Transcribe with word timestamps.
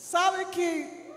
Sabe 0.00 0.46
que 0.46 1.12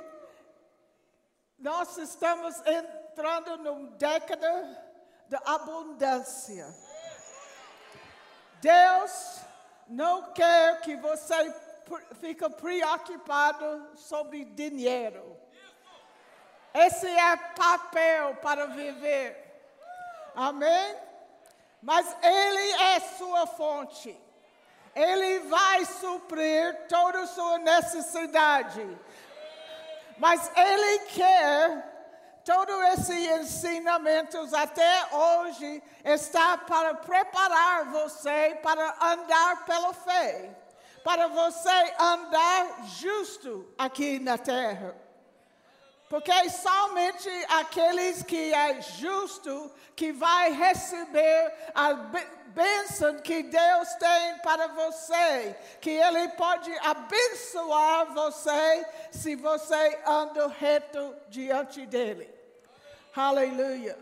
nós 1.57 1.97
estamos 1.97 2.61
entrando 2.65 3.57
numa 3.59 3.91
década 3.91 4.83
de 5.29 5.37
abundância. 5.45 6.67
Deus 8.59 9.39
não 9.87 10.33
quer 10.33 10.81
que 10.81 10.97
você 10.97 11.33
fique 12.19 12.47
preocupado 12.49 13.89
sobre 13.95 14.43
dinheiro. 14.43 15.39
Esse 16.73 17.07
é 17.07 17.37
papel 17.37 18.35
para 18.41 18.65
viver. 18.65 19.63
Amém? 20.35 20.97
Mas 21.81 22.13
Ele 22.21 22.71
é 22.81 22.99
sua 22.99 23.47
fonte. 23.47 24.21
Ele 24.95 25.39
vai 25.41 25.85
suprir 25.85 26.87
toda 26.87 27.25
sua 27.27 27.57
necessidade. 27.57 28.85
Mas 30.17 30.51
Ele 30.55 30.99
quer 31.05 31.93
todos 32.45 32.75
esses 32.93 33.27
ensinamentos 33.39 34.53
até 34.53 35.07
hoje 35.11 35.81
está 36.03 36.57
para 36.57 36.93
preparar 36.95 37.85
você 37.85 38.59
para 38.61 38.95
andar 39.01 39.65
pela 39.65 39.93
fé, 39.93 40.49
para 41.03 41.27
você 41.27 41.93
andar 41.99 42.85
justo 42.85 43.73
aqui 43.77 44.19
na 44.19 44.37
terra. 44.37 44.95
Porque 46.09 46.49
somente 46.49 47.29
aqueles 47.49 48.21
que 48.21 48.53
é 48.53 48.81
justo 48.81 49.71
que 49.95 50.11
vai 50.11 50.51
receber 50.51 51.53
a 51.73 51.93
bênção 52.53 53.17
que 53.19 53.43
Deus 53.43 53.93
tem 53.95 54.37
para 54.39 54.67
você, 54.67 55.55
que 55.81 55.89
Ele 55.89 56.29
pode 56.29 56.71
abençoar 56.79 58.13
você 58.13 58.87
se 59.11 59.35
você 59.35 60.01
anda 60.05 60.47
reto 60.47 61.15
diante 61.27 61.85
dEle. 61.85 62.33
Aleluia. 63.15 63.97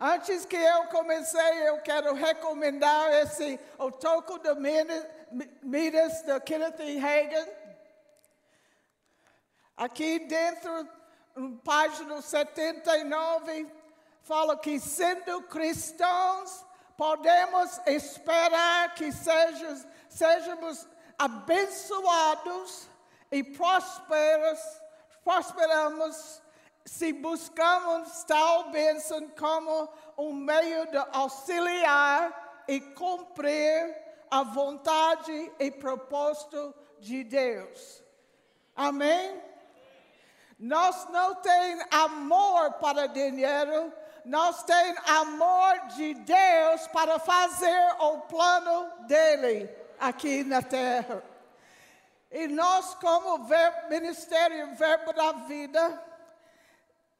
Antes 0.00 0.44
que 0.44 0.56
eu 0.56 0.84
comecei, 0.84 1.68
eu 1.68 1.78
quero 1.78 2.14
recomendar 2.14 3.12
esse 3.14 3.58
O 3.76 3.90
Toco 3.90 4.38
de 4.38 4.54
Midas, 5.62 6.22
de 6.22 6.40
Kenneth 6.40 6.80
Hagen. 6.80 7.48
Aqui 9.76 10.20
dentro, 10.20 10.88
página 11.64 12.22
79, 12.22 13.66
fala 14.22 14.56
que 14.56 14.78
sendo 14.78 15.42
cristãos, 15.42 16.64
podemos 16.98 17.80
esperar 17.86 18.92
que 18.96 19.12
sejamos, 19.12 19.86
sejamos 20.08 20.86
abençoados 21.16 22.88
e 23.30 23.44
prosperos, 23.44 24.58
prosperamos 25.22 26.42
se 26.84 27.12
buscamos 27.12 28.24
tal 28.24 28.70
bênção 28.70 29.28
como 29.38 29.88
um 30.16 30.32
meio 30.32 30.86
de 30.86 30.96
auxiliar 31.12 32.64
e 32.66 32.80
cumprir 32.80 33.94
a 34.30 34.42
vontade 34.42 35.52
e 35.58 35.70
propósito 35.70 36.74
de 36.98 37.22
Deus. 37.22 38.02
Amém? 38.74 39.40
Nós 40.58 41.08
não 41.10 41.36
temos 41.36 41.84
amor 41.92 42.72
para 42.74 43.06
dinheiro, 43.06 43.92
nós 44.28 44.62
temos 44.62 45.00
amor 45.08 45.86
de 45.96 46.12
Deus 46.14 46.86
para 46.88 47.18
fazer 47.18 47.96
o 47.98 48.18
plano 48.22 49.06
dele 49.06 49.70
aqui 49.98 50.44
na 50.44 50.60
terra. 50.60 51.22
E 52.30 52.46
nós, 52.46 52.94
como 52.96 53.48
Ministério 53.88 54.74
Verbo 54.74 55.14
da 55.14 55.32
Vida, 55.32 56.04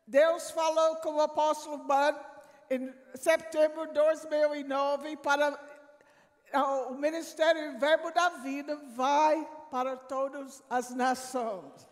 Deus 0.07 0.51
falou 0.51 0.97
com 0.97 1.15
o 1.15 1.21
apóstolo 1.23 1.79
Bud 1.79 2.19
em 2.71 2.95
setembro 3.15 3.87
de 3.87 3.95
2009 3.95 5.17
para 5.17 5.59
o 6.89 6.95
Ministério 6.95 7.79
Verbo 7.79 8.11
da 8.11 8.29
Vida 8.29 8.77
vai 8.95 9.49
para 9.71 9.97
todas 9.97 10.63
as 10.69 10.91
nações. 10.91 11.89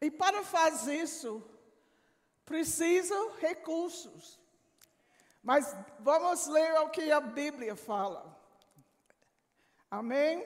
E 0.00 0.12
para 0.12 0.44
fazer 0.44 0.94
isso, 0.94 1.42
precisam 2.50 3.36
recursos. 3.38 4.40
Mas 5.40 5.72
vamos 6.00 6.48
ler 6.48 6.80
o 6.80 6.88
que 6.88 7.12
a 7.12 7.20
Bíblia 7.20 7.76
fala. 7.76 8.36
Amém? 9.88 10.44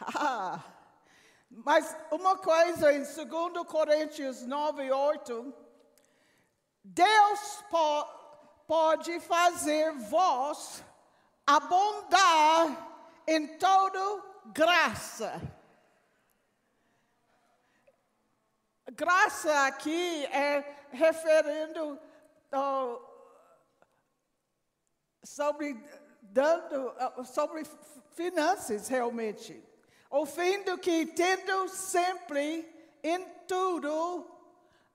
Mas 1.50 1.94
uma 2.10 2.38
coisa 2.38 2.90
em 2.90 3.02
2 3.02 3.66
Coríntios 3.68 4.46
9, 4.46 4.90
8, 4.90 5.54
Deus 6.82 7.62
po 7.70 8.16
pode 8.66 9.20
fazer 9.20 9.92
vós 9.92 10.82
abundar 11.46 13.22
em 13.26 13.58
toda 13.58 14.24
graça 14.46 15.55
Graça 18.96 19.66
aqui 19.66 20.24
é 20.24 20.64
referindo 20.90 22.00
oh, 22.50 22.98
sobre 25.22 25.76
dando 26.22 26.94
sobre 27.26 27.62
finanças 28.14 28.88
realmente. 28.88 29.62
O 30.08 30.24
fim 30.24 30.62
do 30.62 30.78
que 30.78 31.04
tendo 31.04 31.68
sempre 31.68 32.66
em 33.02 33.22
tudo 33.46 34.26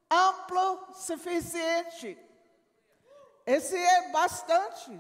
amplo 0.10 0.96
suficiente. 0.96 2.18
Esse 3.46 3.78
é 3.78 4.10
bastante. 4.10 5.00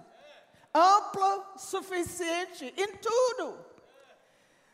Amplo 0.71 1.57
suficiente 1.57 2.71
em 2.77 2.97
tudo. 2.97 3.65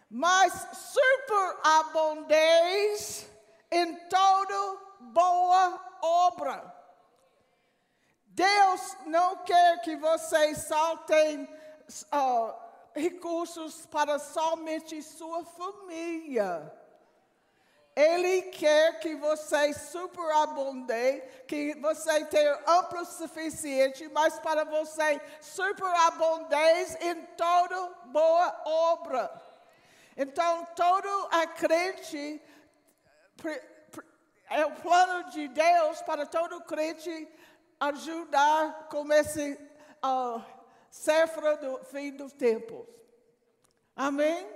Mas 0.10 0.68
superabundez 0.74 3.37
em 3.72 3.96
toda 4.08 4.78
boa 5.00 5.98
obra. 6.02 6.74
Deus 8.26 8.98
não 9.06 9.38
quer 9.38 9.82
que 9.82 9.96
vocês 9.96 10.68
só 10.68 10.94
uh, 10.94 12.54
recursos 12.94 13.86
para 13.88 14.20
somente 14.20 15.02
sua 15.02 15.44
família. 15.44 16.72
Ele 17.96 18.44
quer 18.44 19.00
que 19.00 19.16
você 19.16 19.74
superabunde, 19.74 21.24
que 21.48 21.74
você 21.82 22.24
tenha 22.26 22.60
amplo 22.68 23.04
suficiente, 23.06 24.08
mas 24.10 24.40
para 24.40 24.64
você 24.64 25.20
superabundez 25.42 26.96
em 27.02 27.16
toda 27.36 27.90
boa 28.06 28.62
obra. 28.66 29.42
Então, 30.16 30.64
todo 30.76 31.28
a 31.32 31.48
crente 31.48 32.40
é 34.50 34.66
o 34.66 34.72
plano 34.76 35.30
de 35.30 35.48
Deus 35.48 36.02
para 36.02 36.26
todo 36.26 36.62
crente 36.62 37.28
ajudar 37.80 38.88
com 38.90 39.12
esse 39.12 39.60
uh, 40.04 40.42
do 41.62 41.86
fim 41.86 42.12
dos 42.12 42.34
tempos. 42.34 42.86
Amém? 43.96 44.48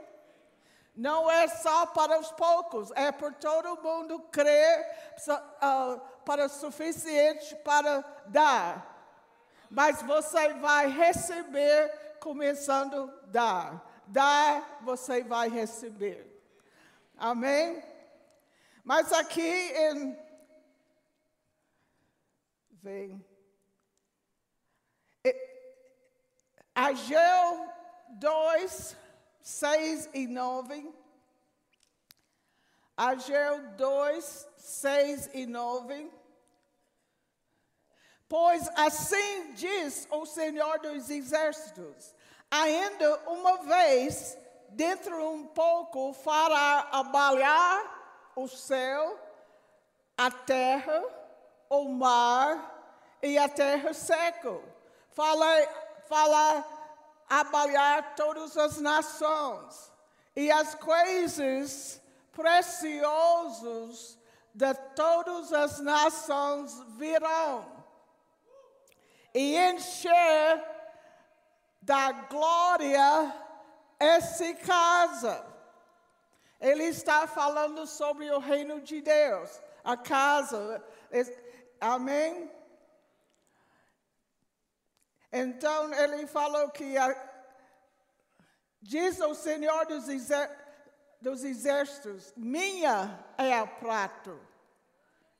Não 0.95 1.31
é 1.31 1.47
só 1.47 1.85
para 1.87 2.19
os 2.19 2.31
poucos, 2.31 2.91
é 2.91 3.11
para 3.11 3.31
todo 3.31 3.81
mundo 3.81 4.19
crer 4.31 5.13
uh, 5.27 5.99
para 6.25 6.45
o 6.45 6.49
suficiente 6.49 7.55
para 7.57 8.03
dar. 8.27 8.87
Mas 9.69 10.01
você 10.01 10.53
vai 10.55 10.89
receber 10.89 12.17
começando 12.19 13.11
a 13.23 13.25
dar. 13.27 13.91
Dar, 14.05 14.79
você 14.81 15.23
vai 15.23 15.47
receber. 15.47 16.27
Amém? 17.17 17.90
Mas 18.83 19.11
aqui 19.13 19.41
em. 19.41 20.17
Vem. 22.71 23.25
Ageu 26.73 27.69
2, 28.11 28.97
6 29.41 30.09
e 30.13 30.27
9. 30.27 30.93
Ageu 32.97 33.67
2, 33.75 34.47
6 34.57 35.29
e 35.33 35.45
9. 35.45 36.11
Pois 38.27 38.67
assim 38.75 39.53
diz 39.53 40.07
o 40.09 40.25
Senhor 40.25 40.79
dos 40.79 41.09
Exércitos: 41.09 42.15
ainda 42.49 43.19
uma 43.29 43.57
vez, 43.57 44.37
dentro 44.69 45.31
um 45.31 45.45
pouco, 45.47 46.13
fará 46.13 46.87
abalhar 46.91 48.00
o 48.35 48.47
céu, 48.47 49.19
a 50.17 50.31
terra, 50.31 51.03
o 51.69 51.85
mar 51.89 53.17
e 53.21 53.37
a 53.37 53.47
terra 53.47 53.93
seca. 53.93 54.59
Fala, 55.11 55.47
fala 56.07 56.65
abalhar 57.29 58.15
todas 58.15 58.57
as 58.57 58.79
nações 58.79 59.91
e 60.35 60.51
as 60.51 60.75
coisas 60.75 62.01
preciosas 62.31 64.17
de 64.53 64.73
todas 64.95 65.53
as 65.53 65.79
nações 65.79 66.77
virão 66.97 67.81
e 69.33 69.57
encher 69.57 70.63
da 71.81 72.11
glória 72.11 73.33
essa 73.99 74.53
casa. 74.55 75.50
Ele 76.61 76.83
está 76.83 77.25
falando 77.25 77.87
sobre 77.87 78.29
o 78.29 78.37
reino 78.37 78.79
de 78.79 79.01
Deus, 79.01 79.59
a 79.83 79.97
casa. 79.97 80.81
Amém? 81.79 82.51
Então 85.31 85.91
ele 85.95 86.27
falou 86.27 86.69
que 86.69 86.95
a, 86.97 87.15
diz 88.79 89.19
o 89.19 89.33
Senhor 89.33 89.87
dos, 89.87 90.07
exer, 90.07 90.55
dos 91.19 91.43
exércitos: 91.43 92.31
minha 92.37 93.25
é 93.39 93.57
a 93.57 93.65
prato, 93.65 94.39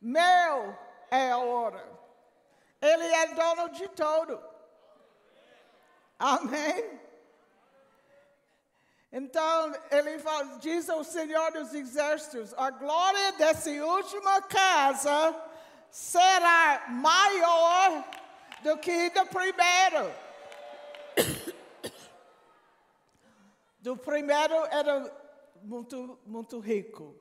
meu 0.02 0.76
é 1.12 1.30
a 1.30 1.38
ouro. 1.38 2.00
Ele 2.82 3.06
é 3.06 3.28
dono 3.36 3.70
de 3.70 3.88
tudo. 3.90 4.44
Amém? 6.18 7.00
Então, 9.12 9.74
ele 9.92 10.20
fala, 10.20 10.58
diz 10.60 10.90
ao 10.90 11.04
Senhor 11.04 11.52
dos 11.52 11.74
Exércitos: 11.74 12.54
a 12.56 12.72
glória 12.72 13.34
dessa 13.34 13.70
última 13.70 14.42
casa 14.44 15.36
será 15.90 16.86
maior 16.88 18.06
do 18.64 18.78
que 18.78 19.10
do 19.10 19.26
primeiro. 19.26 20.14
do 23.80 23.98
primeiro 23.98 24.56
era 24.68 25.14
muito, 25.62 26.18
muito 26.26 26.60
rico. 26.60 27.14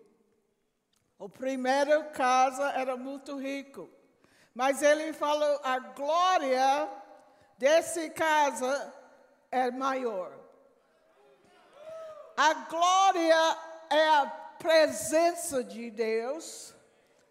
O 1.19 1.29
primeiro 1.29 2.05
casa 2.13 2.71
era 2.71 2.97
muito 2.97 3.37
rico. 3.37 3.91
Mas 4.55 4.81
ele 4.81 5.13
falou: 5.13 5.61
a 5.65 5.81
glória 5.81 6.89
desse 7.59 8.11
casa 8.11 8.95
é 9.51 9.73
maior. 9.73 10.40
A 12.43 12.55
glória 12.55 13.59
é 13.91 14.09
a 14.17 14.27
presença 14.59 15.63
de 15.63 15.91
Deus, 15.91 16.75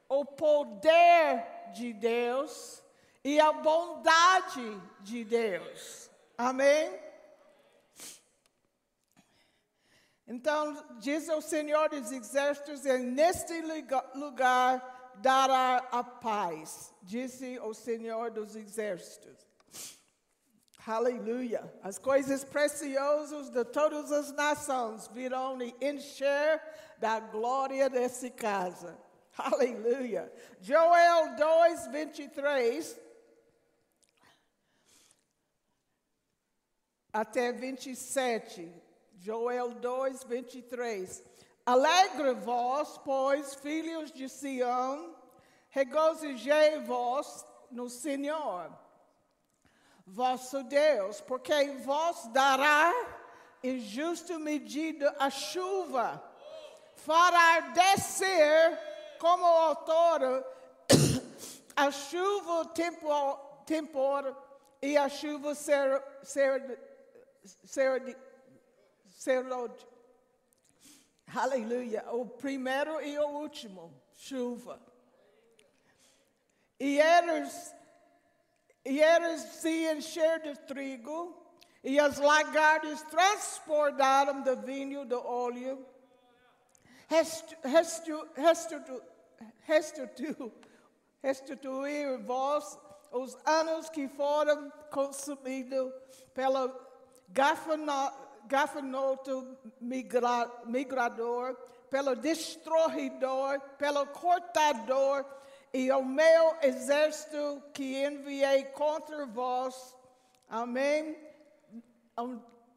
o 0.07 0.23
poder 0.23 1.71
de 1.73 1.93
Deus 1.93 2.83
e 3.23 3.39
a 3.39 3.51
bondade 3.51 4.79
de 4.99 5.25
Deus. 5.25 6.11
Amém? 6.37 6.95
Então, 10.27 10.85
diz 10.99 11.27
o 11.27 11.41
Senhor 11.41 11.89
dos 11.89 12.11
Exércitos: 12.11 12.83
neste 12.83 13.63
lugar 14.13 15.15
dará 15.15 15.87
a 15.91 16.03
paz, 16.03 16.93
disse 17.01 17.57
o 17.61 17.73
Senhor 17.73 18.29
dos 18.29 18.55
Exércitos. 18.55 19.48
Aleluia. 20.85 21.71
As 21.83 21.99
coisas 21.99 22.43
preciosas 22.43 23.49
de 23.49 23.63
todas 23.65 24.11
as 24.11 24.31
nações 24.31 25.07
virão 25.09 25.57
encher 25.81 26.61
da 26.97 27.19
glória 27.19 27.89
dessa 27.89 28.29
casa. 28.29 28.97
Aleluia. 29.37 30.31
Joel 30.59 31.35
2, 31.35 31.87
23 31.87 32.99
até 37.11 37.51
27. 37.51 38.71
Joel 39.17 39.73
2, 39.75 40.23
23. 40.23 41.23
Alegre-vos, 41.65 42.97
pois, 42.99 43.53
filhos 43.55 44.11
de 44.11 44.27
Sião, 44.29 45.15
regozijei-vos 45.69 47.45
no 47.69 47.89
Senhor, 47.89 48.71
vosso 50.11 50.63
Deus, 50.63 51.21
porque 51.21 51.71
vos 51.83 52.27
dará 52.27 52.93
em 53.63 53.79
justa 53.79 54.39
medida 54.39 55.15
a 55.19 55.29
chuva, 55.29 56.23
fará 56.95 57.59
descer 57.71 58.77
como 59.19 59.45
outono 59.45 60.43
a 61.75 61.91
chuva 61.91 62.65
tempor, 62.67 63.37
tempor 63.65 64.35
e 64.81 64.97
a 64.97 65.09
chuva 65.09 65.53
ser, 65.53 66.03
ser, 66.23 66.79
ser, 67.65 68.17
ser 69.09 69.45
Aleluia. 71.35 72.05
O 72.11 72.25
primeiro 72.25 73.01
e 73.01 73.17
o 73.19 73.27
último, 73.27 73.93
chuva. 74.15 74.81
E 76.79 76.99
eles, 76.99 77.75
e 78.85 79.01
eles 79.01 79.41
se 79.41 79.91
encheram 79.91 80.53
de 80.53 80.59
trigo, 80.61 81.35
e 81.83 81.99
as 81.99 82.17
lagartas 82.17 83.01
transportaram 83.03 84.41
do 84.41 84.57
vinho 84.57 85.05
do 85.05 85.19
óleo. 85.25 85.85
Restituir 91.21 92.19
vós 92.23 92.77
os 93.11 93.37
anos 93.45 93.89
que 93.89 94.07
foram 94.09 94.71
consumidos 94.91 95.93
pelo 96.33 96.73
gafanoto 98.47 99.57
migra, 99.79 100.51
migrador, 100.65 101.55
pelo 101.89 102.15
destruidor, 102.15 103.59
pelo 103.77 104.05
cortador, 104.07 105.25
e 105.73 105.91
o 105.91 106.03
meu 106.03 106.57
exército 106.61 107.63
que 107.73 108.03
enviei 108.03 108.65
contra 108.65 109.25
vós. 109.25 109.95
Amém? 110.49 111.17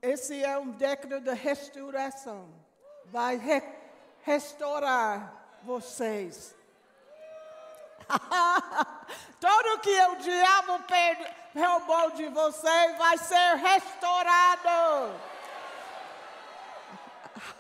Esse 0.01 0.43
é 0.43 0.59
um 0.59 0.71
década 0.73 1.21
de 1.21 1.33
restauração. 1.33 2.49
Vai 3.07 3.37
re 3.37 3.63
restaurar 4.23 5.59
vocês. 5.63 6.55
Tudo 9.41 9.81
que 9.81 10.01
o 10.03 10.17
diabo 10.17 10.79
roubou 11.55 12.11
de 12.13 12.29
vocês 12.29 12.99
vai 12.99 13.19
ser 13.19 13.57
restaurado. 13.57 15.21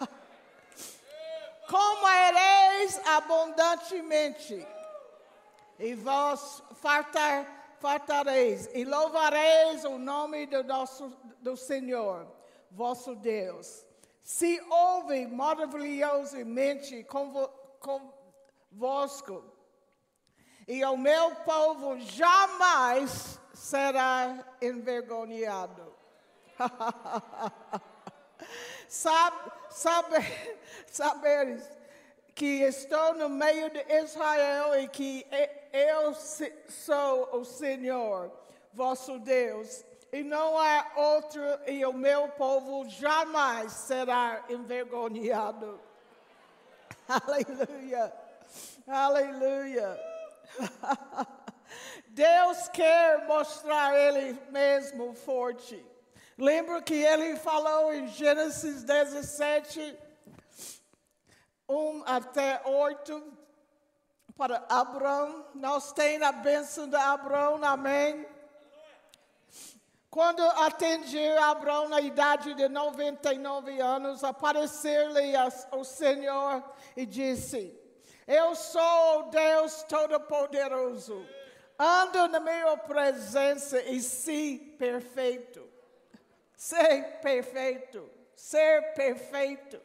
Como 1.68 2.08
ereis 2.08 3.00
abundantemente, 3.06 4.66
e 5.78 5.94
vós 5.94 6.62
fartar, 6.74 7.76
fartareis, 7.80 8.68
e 8.74 8.84
louvareis 8.84 9.84
o 9.84 9.98
nome 9.98 10.46
do 10.46 10.62
nosso 10.64 11.08
do 11.40 11.56
Senhor, 11.56 12.26
vosso 12.70 13.14
Deus. 13.16 13.84
Se 14.22 14.60
ouve 14.70 15.26
maravilhosamente 15.26 17.04
convosco, 18.70 19.44
e 20.68 20.84
o 20.84 20.96
meu 20.96 21.34
povo 21.36 21.98
jamais 22.00 23.40
será 23.52 24.44
envergonhado. 24.60 25.92
Sabe, 28.88 29.50
sabe, 29.70 30.16
saberes 30.86 31.66
que 32.34 32.62
estou 32.62 33.14
no 33.14 33.28
meio 33.28 33.70
de 33.70 33.82
Israel 33.88 34.78
e 34.78 34.86
que 34.88 35.26
eu 35.72 36.14
sou 36.14 37.40
o 37.40 37.44
Senhor, 37.44 38.30
vosso 38.72 39.18
Deus, 39.18 39.84
e 40.12 40.22
não 40.22 40.58
há 40.58 40.92
outro, 40.96 41.40
e 41.66 41.84
o 41.86 41.92
meu 41.92 42.28
povo 42.30 42.88
jamais 42.88 43.72
será 43.72 44.44
envergonhado. 44.48 45.80
Aleluia, 47.08 48.12
aleluia. 48.86 50.00
Deus 52.08 52.68
quer 52.68 53.26
mostrar 53.26 53.98
Ele 53.98 54.38
mesmo 54.50 55.14
forte. 55.14 55.84
Lembra 56.36 56.82
que 56.82 56.94
ele 56.94 57.36
falou 57.36 57.92
em 57.92 58.08
Gênesis 58.08 58.82
17: 58.84 59.96
1 61.68 62.02
até 62.06 62.62
8, 62.64 63.38
para 64.36 64.64
Abraão. 64.68 65.46
Nós 65.54 65.92
temos 65.92 66.26
a 66.26 66.32
bênção 66.32 66.88
de 66.88 66.96
Abraão, 66.96 67.62
amém? 67.62 68.26
Quando 70.10 70.42
atingiu 70.42 71.42
Abraão 71.42 71.88
na 71.88 72.00
idade 72.00 72.52
de 72.52 72.68
99 72.68 73.80
anos, 73.80 74.22
apareceu-lhe 74.22 75.32
o 75.70 75.84
Senhor 75.84 76.62
e 76.94 77.06
disse: 77.06 77.74
Eu 78.26 78.54
sou 78.54 79.20
o 79.20 79.30
Deus 79.30 79.82
Todo-Poderoso. 79.84 81.26
Ando 81.78 82.28
na 82.28 82.40
minha 82.40 82.76
presença 82.76 83.80
e 83.82 84.00
se 84.00 84.76
perfeito. 84.78 85.66
Ser 86.54 87.20
perfeito. 87.22 88.08
Ser 88.36 88.92
perfeito. 88.92 89.80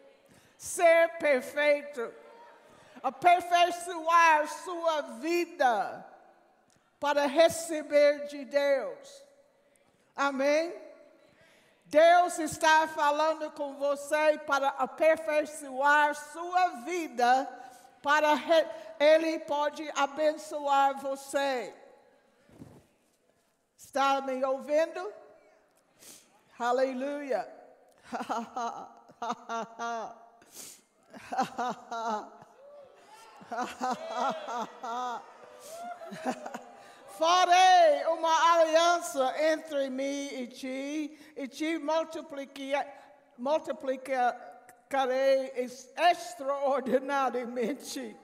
Ser 0.58 1.18
perfeito. 1.20 2.14
Aperfeiçoar 3.08 4.48
sua 4.50 5.02
vida 5.22 6.06
para 7.00 7.26
receber 7.26 8.28
de 8.28 8.44
Deus. 8.44 9.24
Amém? 10.14 10.76
Deus 11.86 12.38
está 12.38 12.86
falando 12.90 13.50
com 13.52 13.76
você 13.76 14.38
para 14.40 14.68
aperfeiçoar 14.70 16.16
sua 16.34 16.68
vida, 16.84 17.48
para 18.04 18.34
Ele 19.00 19.40
pode 19.40 19.90
abençoar 19.96 21.00
você. 21.00 21.74
Está 23.78 24.20
me 24.20 24.44
ouvindo? 24.44 25.14
Aleluia. 26.60 27.48
Farei 37.18 38.06
uma 38.08 38.54
aliança 38.54 39.34
entre 39.52 39.90
mim 39.90 40.28
e 40.34 40.48
ti, 40.48 41.18
e 41.36 41.48
te 41.48 41.80
multiplicarei 43.38 45.52
extraordinariamente. 45.96 48.18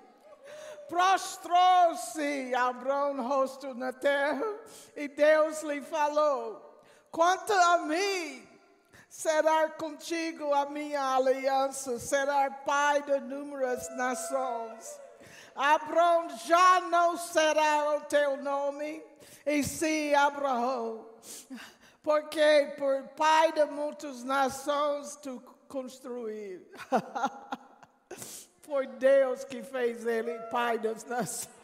Prostrou-se 0.88 2.54
Abraão 2.54 3.28
rosto 3.28 3.74
na 3.74 3.92
terra, 3.94 4.46
e 4.96 5.08
Deus 5.08 5.64
lhe 5.64 5.82
falou: 5.82 6.80
Quanto 7.10 7.52
a 7.54 7.80
mim, 7.80 8.48
será 9.10 9.70
contigo 9.70 10.54
a 10.54 10.68
minha 10.68 11.16
aliança, 11.16 11.98
será 11.98 12.52
pai 12.52 13.02
de 13.02 13.18
inúmeras 13.18 13.90
nações. 13.96 15.02
Abraão 15.56 16.30
já 16.46 16.82
não 16.82 17.18
será 17.18 17.96
o 17.98 18.02
teu 18.02 18.38
nome, 18.38 19.04
e 19.46 19.64
sim 19.64 20.14
Abraão, 20.16 21.08
porque 22.02 22.74
por 22.78 23.04
pai 23.10 23.52
de 23.52 23.66
muitas 23.66 24.24
nações 24.24 25.18
tu 25.18 25.42
construir. 25.68 26.66
Foi 28.62 28.88
Deus 28.88 29.44
que 29.44 29.62
fez 29.62 30.08
ele 30.08 30.40
pai 30.50 30.80
das 30.80 31.04
nações. 31.04 31.50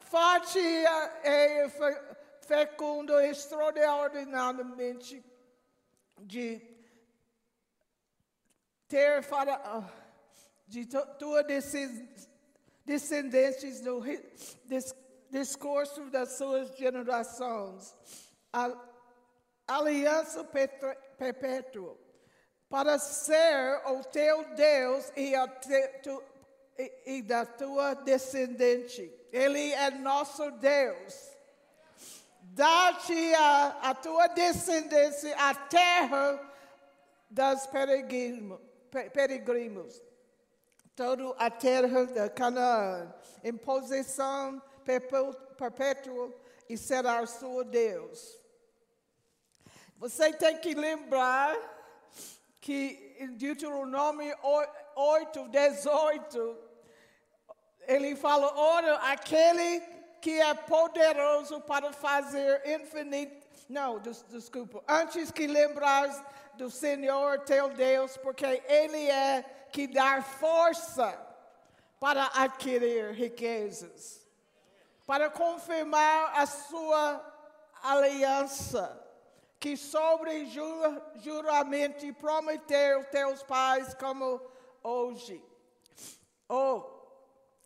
Forte 0.00 0.58
e 0.58 1.68
fecundo 2.40 3.20
extraordinariamente 3.20 5.22
de 6.18 6.76
ter 8.88 9.22
para 9.26 9.60
de 10.66 10.86
tua 10.86 11.44
descendentes 12.84 13.80
no 13.80 14.02
discurso 15.30 16.10
das 16.10 16.32
suas 16.36 16.76
gerações. 16.76 17.94
A 18.52 18.72
aliança 19.66 20.44
perpétua 21.18 21.96
para 22.68 22.98
ser 22.98 23.80
o 23.86 24.02
teu 24.04 24.44
Deus 24.54 25.12
e, 25.16 25.32
te, 25.60 25.88
tu, 26.02 26.22
e, 26.78 27.18
e 27.18 27.22
da 27.22 27.46
tua 27.46 27.94
descendente. 27.94 29.12
Ele 29.32 29.72
é 29.72 29.90
nosso 29.90 30.50
Deus. 30.52 31.36
Dá-te 32.40 33.34
a, 33.34 33.90
a 33.90 33.94
tua 33.94 34.28
descendência 34.28 35.36
a 35.36 35.54
terra 35.54 36.40
das 37.28 37.66
peregrinos. 37.66 38.60
Toda 40.96 41.28
a 41.38 41.50
terra 41.50 42.06
de 42.06 42.28
Canaã, 42.30 43.14
em 43.44 43.54
posição 43.54 44.60
perpétua, 44.82 46.34
e 46.68 46.76
será 46.76 47.22
o 47.22 47.26
seu 47.26 47.62
Deus. 47.62 48.40
Você 49.98 50.32
tem 50.32 50.56
que 50.58 50.74
lembrar 50.74 51.54
que 52.60 53.14
em 53.20 53.28
Deuteronômio 53.36 54.36
8, 54.96 55.48
18, 55.48 56.58
ele 57.86 58.16
fala: 58.16 58.52
ora, 58.58 58.96
aquele 59.10 59.80
que 60.20 60.40
é 60.40 60.54
poderoso 60.54 61.60
para 61.60 61.92
fazer 61.92 62.62
infinito. 62.66 63.46
Não, 63.68 63.98
des, 64.00 64.22
desculpa. 64.28 64.82
Antes 64.88 65.30
que 65.30 65.46
lembrares 65.46 66.20
do 66.54 66.70
Senhor 66.70 67.40
teu 67.40 67.68
Deus, 67.70 68.16
porque 68.16 68.44
Ele 68.66 69.08
é 69.08 69.44
que 69.76 69.86
dar 69.86 70.24
força 70.24 71.06
para 72.00 72.30
adquirir 72.32 73.12
riquezas, 73.12 74.26
para 75.06 75.28
confirmar 75.28 76.32
a 76.34 76.46
sua 76.46 77.22
aliança, 77.82 78.98
que 79.60 79.76
sobre 79.76 80.46
jur, 80.46 81.02
juramento 81.16 82.10
prometeu 82.14 83.04
teus 83.10 83.42
pais 83.42 83.92
como 83.92 84.40
hoje. 84.82 85.44
Oh, 86.48 86.82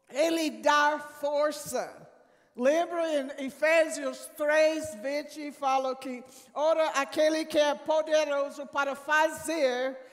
ele 0.09 0.51
dá 0.51 0.99
força. 0.99 2.09
Lembra 2.57 3.09
em 3.09 3.47
Efésios 3.47 4.29
3, 4.37 4.97
20, 4.97 5.53
fala 5.53 5.95
que, 5.95 6.25
ora, 6.53 6.89
aquele 6.89 7.45
que 7.45 7.57
é 7.57 7.77
poderoso 7.77 8.67
para 8.67 8.97
fazer 8.97 10.10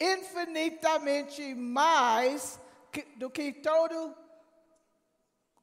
infinitamente 0.00 1.54
mais 1.54 2.60
do 3.16 3.30
que 3.30 3.52
todo 3.52 4.16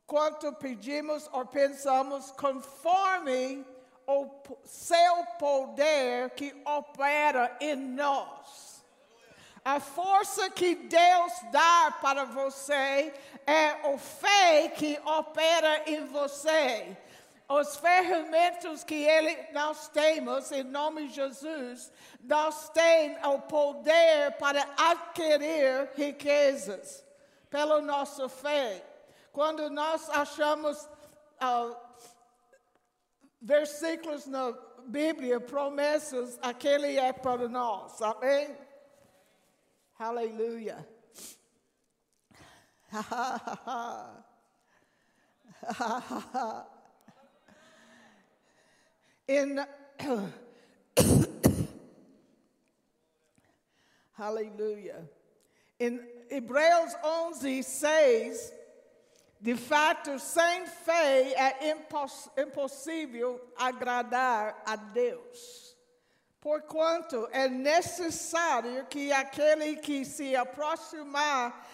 quanto 0.06 0.54
pedimos 0.54 1.30
ou 1.32 1.46
pensamos, 1.46 2.32
conforme 2.32 3.66
o 4.08 4.30
seu 4.64 5.26
poder 5.40 6.30
que 6.32 6.56
opera 6.66 7.58
em 7.60 7.76
nós. 7.76 8.84
A 9.64 9.80
força 9.80 10.48
que 10.52 10.76
Deus 10.76 11.34
dá 11.52 11.98
para 12.00 12.24
você 12.24 13.12
é 13.48 13.90
o 13.90 13.98
fé 13.98 14.68
que 14.70 15.00
opera 15.04 15.90
em 15.90 16.06
você. 16.06 16.96
Os 17.48 17.76
ferramentas 17.76 18.84
que 18.84 18.96
ele, 18.96 19.52
nós 19.52 19.88
temos, 19.90 20.52
em 20.52 20.64
nome 20.64 21.08
de 21.08 21.14
Jesus, 21.14 21.92
nós 22.22 22.70
temos 22.70 23.24
o 23.24 23.40
poder 23.42 24.32
para 24.40 24.68
adquirir 24.78 25.92
riquezas 25.96 27.06
pela 27.50 27.80
nossa 27.82 28.28
fé. 28.28 28.84
Quando 29.32 29.70
nós 29.70 30.10
achamos 30.10 30.86
uh, 30.86 31.78
versículos 33.40 34.26
na 34.26 34.52
Bíblia, 34.86 35.40
promessas, 35.40 36.40
aquele 36.42 36.98
é 36.98 37.14
para 37.14 37.48
nós. 37.48 38.02
Amém? 38.02 38.58
Aleluia. 40.00 40.88
In 49.28 49.66
Aleluia. 54.18 55.10
Em 55.80 56.00
Hebreus 56.30 56.96
11, 57.04 57.64
6, 57.64 58.54
de 59.42 59.56
fato, 59.56 60.20
sem 60.20 60.68
fé 60.68 61.34
é 61.34 61.72
imposs 61.72 62.30
impossível 62.38 63.42
agradar 63.58 64.62
a 64.66 64.76
Deus. 64.76 65.76
Porquanto 66.40 67.28
é 67.32 67.48
necessário 67.48 68.86
que 68.86 69.12
aquele 69.12 69.78
que 69.78 70.06
se 70.06 70.36
aproximar 70.36 71.68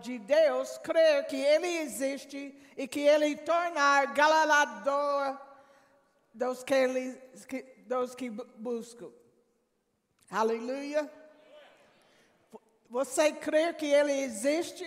de 0.00 0.18
Deus 0.18 0.76
crer 0.78 1.24
que 1.26 1.36
Ele 1.36 1.78
existe 1.78 2.52
e 2.76 2.88
que 2.88 3.00
Ele 3.00 3.36
tornar 3.36 4.12
galardador 4.12 5.45
dos 6.36 6.62
que, 6.62 7.62
dos 7.86 8.14
que 8.14 8.30
buscam. 8.30 9.10
Aleluia. 10.30 11.10
Você 12.90 13.32
crê 13.32 13.72
que 13.72 13.86
ele 13.86 14.12
existe? 14.12 14.86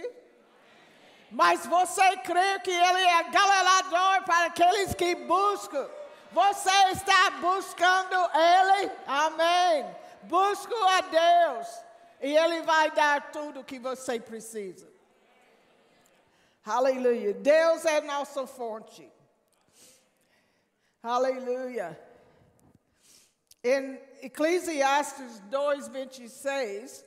Mas 1.31 1.65
você 1.65 2.17
crê 2.17 2.59
que 2.59 2.71
ele 2.71 3.01
é 3.01 3.23
galardador 3.29 4.23
para 4.25 4.45
aqueles 4.45 4.93
que 4.93 5.15
buscam? 5.15 5.89
Você 6.31 6.91
está 6.91 7.31
buscando 7.41 8.15
ele? 8.15 8.91
Amém. 9.07 9.95
Busco 10.23 10.73
a 10.75 11.01
Deus 11.01 11.83
e 12.21 12.35
ele 12.35 12.61
vai 12.61 12.91
dar 12.91 13.31
tudo 13.31 13.61
o 13.61 13.63
que 13.63 13.79
você 13.79 14.19
precisa. 14.19 14.87
Aleluia. 16.63 17.33
Deus 17.33 17.85
é 17.85 18.01
nossa 18.01 18.45
fonte. 18.45 19.11
Aleluia. 21.01 21.97
Em 23.63 23.93
Eclesiastes 24.21 25.39
2, 25.41 25.87
26. 25.87 27.05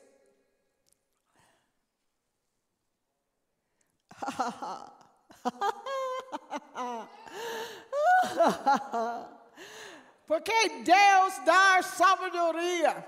Porque 10.26 10.68
Deus 10.80 11.38
dá 11.44 11.82
sabedoria, 11.82 13.06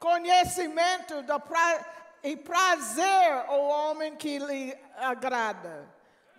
conhecimento 0.00 1.14
pra, 1.46 1.84
e 2.24 2.36
prazer 2.36 3.32
ao 3.46 3.60
homem 3.60 4.16
que 4.16 4.38
lhe 4.38 4.76
agrada. 4.96 5.88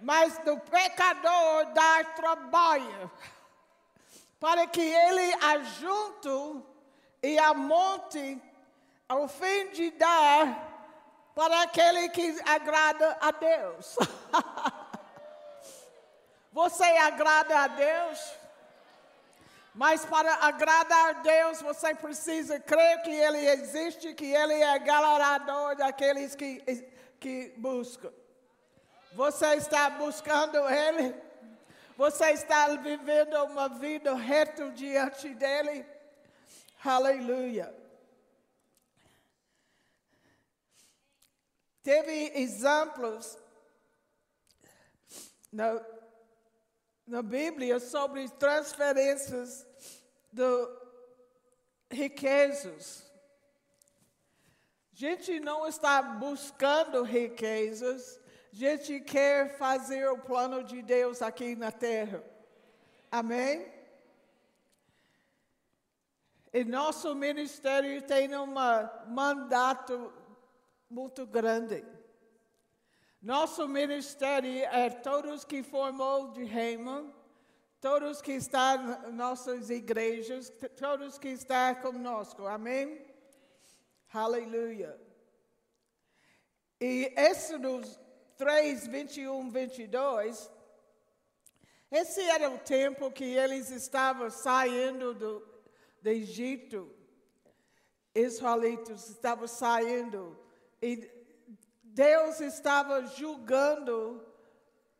Mas 0.01 0.37
do 0.39 0.59
pecador 0.59 1.71
dá 1.73 2.03
trabalho, 2.15 3.09
para 4.39 4.67
que 4.67 4.81
ele 4.81 5.33
ajunte 5.33 6.65
e 7.23 7.37
amonte 7.39 8.41
ao 9.07 9.27
fim 9.27 9.69
de 9.71 9.91
dar 9.91 10.73
para 11.33 11.63
aquele 11.63 12.09
que 12.09 12.39
agrada 12.45 13.17
a 13.19 13.31
Deus. 13.31 13.95
Você 16.51 16.83
agrada 16.83 17.59
a 17.59 17.67
Deus? 17.67 18.33
Mas 19.73 20.05
para 20.05 20.33
agradar 20.35 21.09
a 21.09 21.13
Deus, 21.21 21.61
você 21.61 21.93
precisa 21.93 22.57
crer 22.61 23.01
que 23.01 23.11
Ele 23.11 23.45
existe, 23.45 24.13
que 24.13 24.31
Ele 24.33 24.53
é 24.53 24.79
galardador 24.79 25.75
daqueles 25.75 26.33
que, 26.33 26.63
que 27.19 27.53
buscam. 27.57 28.09
Você 29.11 29.55
está 29.55 29.89
buscando 29.89 30.57
Ele? 30.69 31.13
Você 31.97 32.31
está 32.31 32.67
vivendo 32.75 33.35
uma 33.45 33.69
vida 33.69 34.13
reta 34.15 34.69
diante 34.71 35.33
dEle? 35.33 35.85
Aleluia. 36.83 37.73
Teve 41.81 42.31
exemplos 42.35 43.37
na, 45.51 45.81
na 47.07 47.21
Bíblia 47.21 47.79
sobre 47.79 48.27
transferências 48.27 49.65
de 50.33 50.67
riquezas. 51.89 53.09
A 54.91 54.97
gente 54.97 55.39
não 55.39 55.65
está 55.65 56.01
buscando 56.01 57.03
riquezas, 57.03 58.19
gente 58.55 59.01
quer 59.01 59.57
fazer 59.57 60.09
o 60.09 60.17
plano 60.17 60.63
de 60.63 60.81
Deus 60.81 61.21
aqui 61.21 61.57
na 61.57 61.73
terra. 61.73 62.23
Amém? 63.11 63.69
E 66.53 66.63
nosso 66.63 67.13
ministério 67.13 68.01
tem 68.03 68.33
um 68.33 68.47
mandato 69.07 70.13
muito 70.89 71.27
grande. 71.27 71.85
Nosso 73.21 73.67
ministério 73.67 74.63
é 74.71 74.89
todos 74.89 75.43
que 75.43 75.61
formou 75.61 76.31
de 76.31 76.45
Rema, 76.45 77.13
todos 77.81 78.21
que 78.21 78.31
estão 78.31 78.77
nas 78.77 79.13
nossas 79.13 79.69
igrejas, 79.69 80.49
todos 80.77 81.17
que 81.17 81.27
estão 81.27 81.75
conosco. 81.75 82.45
Amém? 82.45 83.05
Aleluia. 84.13 84.97
E 86.79 87.13
Êxodo 87.17 87.81
3, 88.37 88.87
21, 88.87 89.49
22, 89.49 90.51
esse 91.91 92.21
era 92.21 92.49
o 92.49 92.59
tempo 92.59 93.11
que 93.11 93.23
eles 93.23 93.69
estavam 93.69 94.29
saindo 94.29 95.13
do, 95.13 95.47
do 96.01 96.09
Egito. 96.09 96.93
Israelitas 98.13 99.09
estavam 99.09 99.47
saindo 99.47 100.37
e 100.81 101.09
Deus 101.83 102.39
estava 102.39 103.05
julgando 103.05 104.25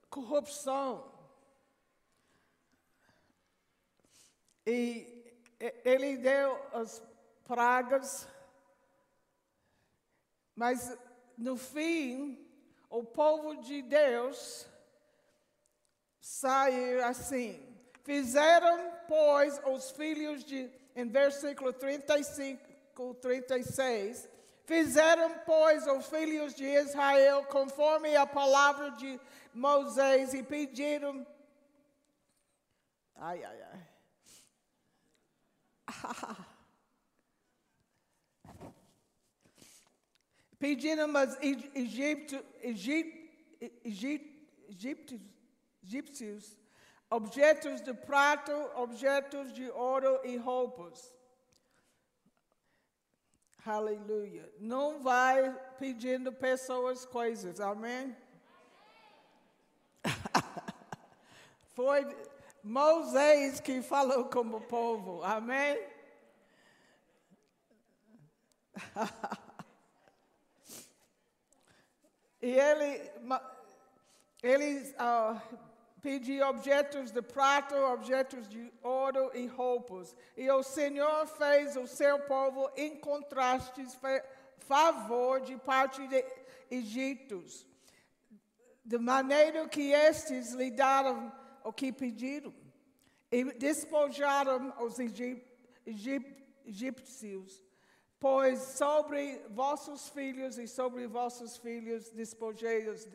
corrupção. 0.10 1.12
E 4.65 5.34
ele 5.84 6.17
deu 6.17 6.60
as 6.74 7.02
pragas, 7.45 8.28
mas 10.56 10.98
no 11.38 11.58
fim, 11.58 12.44
o 12.97 13.03
povo 13.03 13.58
de 13.58 13.81
Deus 13.81 14.65
saiu 16.21 17.03
assim. 17.05 17.62
Fizeram, 18.03 18.91
pois, 19.08 19.60
os 19.65 19.91
filhos 19.91 20.43
de, 20.43 20.71
em 20.95 21.08
versículo 21.10 21.73
35, 21.73 23.13
36, 23.15 24.29
Fizeram, 24.65 25.39
pois, 25.45 25.86
os 25.86 26.08
filhos 26.08 26.55
de 26.55 26.65
Israel 26.65 27.45
conforme 27.45 28.15
a 28.15 28.25
palavra 28.25 28.89
de 28.91 29.19
Moisés 29.53 30.34
e 30.34 30.41
pediram. 30.41 31.25
Ai, 33.15 33.43
ai, 33.43 33.62
ai. 33.62 33.88
pediram 40.65 41.15
aos 41.15 41.38
egípcios 45.84 46.58
objetos 47.08 47.82
de 47.82 47.93
prata, 47.93 48.51
objetos 48.75 49.54
de 49.54 49.69
ouro 49.69 50.21
e 50.23 50.38
roupas. 50.38 51.13
Aleluia. 53.63 54.51
Não 54.60 55.04
vai 55.04 55.54
pedindo 55.78 56.34
pessoas 56.34 57.06
coisas, 57.06 57.60
amém? 57.60 58.17
Foi 61.75 62.08
Moisés 62.63 63.60
que 63.60 63.84
falou 63.84 64.25
com 64.25 64.41
o 64.41 64.62
povo, 64.62 65.21
amém? 65.23 65.78
e 72.45 72.60
ele, 72.60 73.12
eles 74.43 74.91
uh, 74.91 75.41
pedi 75.99 76.39
objetos 76.43 77.10
de 77.10 77.19
prata, 77.19 77.75
objetos 77.88 78.47
de 78.47 78.71
ouro 78.84 79.31
e 79.34 79.47
roupas. 79.47 80.15
E 80.38 80.47
o 80.51 80.62
Senhor 80.62 81.25
fez 81.25 81.75
o 81.75 81.88
seu 81.88 82.19
povo 82.19 82.69
em 82.77 82.97
contrastes 82.97 83.97
favor 84.60 85.41
de 85.41 85.58
parte 85.58 86.08
de 86.08 86.23
egípcios, 86.69 87.65
de 88.84 88.99
maneira 88.99 89.67
que 89.67 89.91
estes 89.91 90.53
lhe 90.53 90.69
deram 90.69 91.34
o 91.63 91.73
que 91.73 91.91
pediram. 91.91 92.53
E 93.31 93.43
despojaram 93.53 94.71
os 94.84 94.99
egípcios, 94.99 95.49
pois 98.19 98.60
sobre 98.60 99.41
vossos 99.49 100.10
filhos 100.10 100.58
e 100.58 100.67
sobre 100.67 101.08
vossos 101.08 101.58
filhos 101.58 102.10
despojei 102.10 102.88
os, 102.89 103.08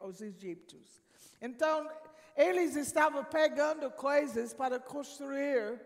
os 0.00 0.20
egípcios. 0.20 1.02
Então, 1.40 1.90
eles 2.36 2.76
estavam 2.76 3.24
pegando 3.24 3.90
coisas 3.90 4.52
para 4.52 4.78
construir 4.78 5.80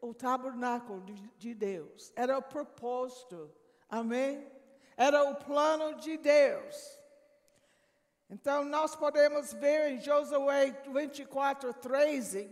o 0.00 0.14
tabernáculo 0.14 1.00
de, 1.02 1.14
de 1.36 1.54
Deus. 1.54 2.12
Era 2.14 2.38
o 2.38 2.42
propósito. 2.42 3.50
Amém? 3.88 4.46
Era 4.96 5.24
o 5.24 5.34
plano 5.34 5.94
de 5.96 6.16
Deus. 6.16 6.96
Então, 8.28 8.64
nós 8.64 8.96
podemos 8.96 9.52
ver 9.52 9.92
em 9.92 10.00
Josué 10.00 10.70
24, 10.92 11.74
13: 11.74 12.50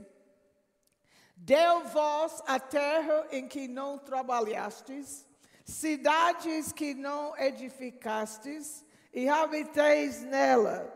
Deu 1.36 1.84
vós 1.84 2.42
a 2.46 2.60
terra 2.60 3.26
em 3.32 3.48
que 3.48 3.66
não 3.66 3.98
trabalhastes, 3.98 5.26
cidades 5.64 6.72
que 6.72 6.94
não 6.94 7.36
edificastes, 7.38 8.84
e 9.14 9.28
habiteis 9.28 10.22
nela. 10.22 10.92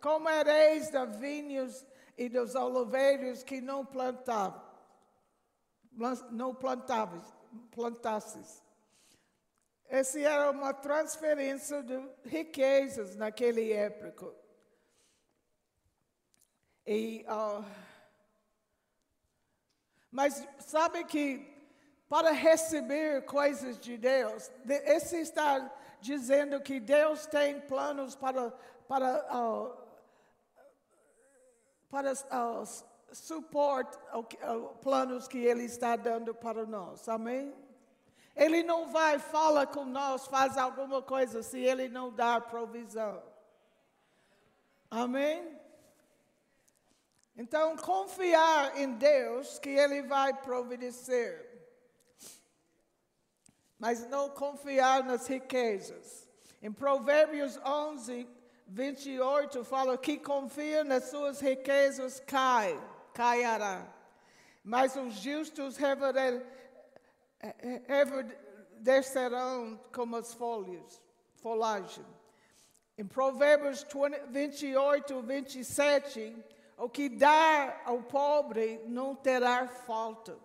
Comereis 0.00 0.90
da 0.90 1.04
vinhos 1.04 1.84
e 2.16 2.28
dos 2.28 2.54
oliveiros 2.54 3.42
que 3.42 3.60
não 3.60 3.84
plantavam, 3.84 4.62
não 6.30 6.54
plantavam, 6.54 7.22
plantasses. 7.70 8.62
Essa 9.86 10.20
era 10.20 10.50
uma 10.50 10.72
transferência 10.72 11.82
de 11.82 12.00
riquezas 12.24 13.16
naquele 13.16 13.72
época. 13.72 14.34
E, 16.86 17.24
uh, 17.28 17.64
mas 20.10 20.46
sabe 20.58 21.04
que 21.04 21.51
para 22.12 22.30
receber 22.30 23.24
coisas 23.24 23.78
de 23.78 23.96
Deus, 23.96 24.50
esse 24.68 25.16
está 25.16 25.72
dizendo 25.98 26.60
que 26.60 26.78
Deus 26.78 27.24
tem 27.24 27.58
planos 27.58 28.14
para, 28.14 28.50
para, 28.86 29.34
uh, 29.34 29.74
para 31.88 32.12
uh, 32.12 32.84
suporte 33.14 33.96
uh, 34.12 34.74
planos 34.82 35.26
que 35.26 35.38
Ele 35.38 35.64
está 35.64 35.96
dando 35.96 36.34
para 36.34 36.66
nós. 36.66 37.08
Amém? 37.08 37.54
Ele 38.36 38.62
não 38.62 38.90
vai 38.90 39.18
falar 39.18 39.68
com 39.68 39.86
nós, 39.86 40.26
faz 40.26 40.58
alguma 40.58 41.00
coisa 41.00 41.42
se 41.42 41.60
Ele 41.60 41.88
não 41.88 42.12
dar 42.12 42.42
provisão. 42.42 43.22
Amém? 44.90 45.58
Então, 47.34 47.74
confiar 47.78 48.76
em 48.76 48.92
Deus 48.96 49.58
que 49.58 49.70
Ele 49.70 50.02
vai 50.02 50.34
providenciar. 50.42 51.51
Mas 53.82 54.06
não 54.08 54.30
confiar 54.30 55.02
nas 55.02 55.26
riquezas. 55.26 56.28
Em 56.62 56.70
Provérbios 56.70 57.58
11, 57.66 58.28
28, 58.68 59.64
fala 59.64 59.98
que 59.98 60.18
confia 60.18 60.84
nas 60.84 61.10
suas 61.10 61.40
riquezas 61.40 62.20
cai, 62.20 62.80
cairá. 63.12 63.84
Mas 64.62 64.94
os 64.94 65.14
justos 65.14 65.76
reverem 65.76 66.46
descerão 68.78 69.80
como 69.92 70.14
as 70.14 70.32
folhas, 70.32 71.02
folhagem. 71.34 72.06
Em 72.96 73.04
Provérbios 73.04 73.84
20, 73.92 74.28
28, 74.28 75.22
27, 75.22 76.44
o 76.78 76.88
que 76.88 77.08
dá 77.08 77.82
ao 77.84 78.00
pobre 78.04 78.80
não 78.86 79.16
terá 79.16 79.66
falta, 79.66 80.38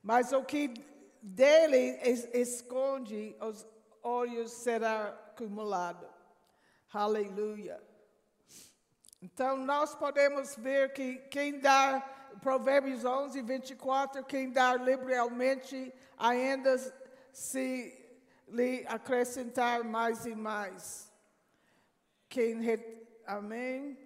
mas 0.00 0.30
o 0.32 0.44
que 0.44 0.95
dele 1.26 1.98
esconde 2.34 3.36
os 3.40 3.66
olhos 4.02 4.52
será 4.52 5.08
acumulado. 5.08 6.08
Aleluia. 6.92 7.82
Então, 9.20 9.56
nós 9.56 9.94
podemos 9.94 10.54
ver 10.54 10.92
que 10.92 11.16
quem 11.28 11.58
dá 11.58 12.00
Provérbios 12.40 13.04
11, 13.04 13.42
24, 13.42 14.24
quem 14.24 14.50
dá 14.50 14.74
liberalmente, 14.76 15.92
ainda 16.16 16.78
se 17.32 17.92
lhe 18.46 18.86
acrescentar 18.86 19.82
mais 19.82 20.26
e 20.26 20.34
mais. 20.34 21.12
Quem, 22.28 22.60
amém? 23.26 23.98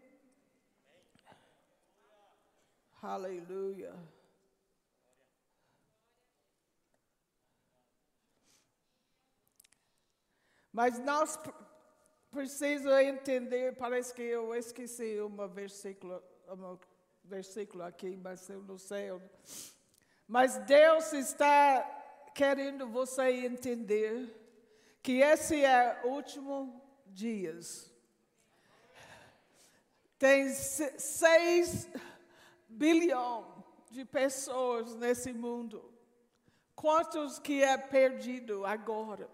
Aleluia. 3.03 3.95
Mas 10.73 10.99
nós 11.01 11.39
precisamos 12.31 13.01
entender, 13.01 13.77
parece 13.77 14.15
que 14.15 14.23
eu 14.23 14.55
esqueci 14.55 15.19
uma 15.21 15.49
versículo, 15.49 16.23
uma 16.49 16.79
versículo 17.25 17.83
aqui, 17.83 18.17
mas 18.17 18.49
eu 18.49 18.63
não 18.63 18.79
sei. 18.79 19.09
Mas 20.29 20.57
Deus 20.59 21.13
está 21.13 21.83
querendo 22.35 22.87
você 22.87 23.45
entender 23.45 24.37
que 25.03 25.21
esse 25.21 25.65
é 25.65 26.01
o 26.05 26.09
último 26.09 26.81
dias. 27.07 27.91
Tem 30.19 30.49
seis 30.51 31.89
bilhões 32.69 33.47
de 33.91 34.05
pessoas 34.05 34.95
nesse 34.95 35.33
mundo. 35.33 35.93
Quantos 36.77 37.39
que 37.39 37.63
é 37.63 37.77
perdido 37.77 38.65
agora? 38.65 39.29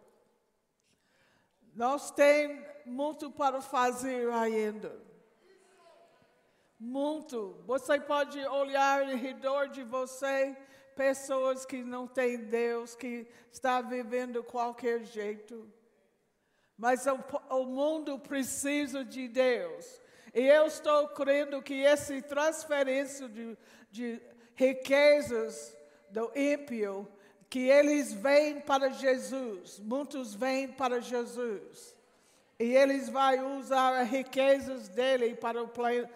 Nós 1.77 2.11
temos 2.11 2.65
muito 2.87 3.31
para 3.31 3.61
fazer 3.61 4.33
ainda. 4.33 4.99
Muito. 6.81 7.63
Você 7.67 8.01
pode 8.01 8.39
olhar 8.47 9.07
em 9.07 9.17
redor 9.17 9.69
de 9.69 9.85
você 9.85 10.57
pessoas 10.95 11.67
que 11.67 11.85
não 11.85 12.09
têm 12.09 12.39
Deus, 12.39 12.97
que 12.97 13.29
está 13.53 13.83
vivendo 13.83 14.43
qualquer 14.43 15.05
jeito. 15.05 15.71
Mas 16.79 17.07
o, 17.07 17.19
o 17.51 17.67
mundo 17.67 18.19
precisa 18.19 19.05
de 19.05 19.29
Deus. 19.29 20.01
E 20.35 20.47
eu 20.47 20.67
estou 20.67 21.09
crendo 21.09 21.61
que 21.61 21.85
essa 21.85 22.21
transferência 22.23 23.29
de, 23.29 23.59
de 23.91 24.23
riquezas 24.55 25.77
do 26.09 26.33
ímpio, 26.35 27.07
que 27.49 27.69
eles 27.69 28.13
vêm 28.13 28.61
para 28.61 28.91
Jesus, 28.91 29.79
muitos 29.79 30.35
vêm 30.35 30.69
para 30.69 31.01
Jesus. 31.01 31.95
E 32.59 32.75
eles 32.75 33.09
vão 33.09 33.59
usar 33.59 34.01
as 34.01 34.09
riquezas 34.09 34.89
dele 34.89 35.35
para 35.35 35.63
o, 35.63 35.69
plano, 35.69 36.09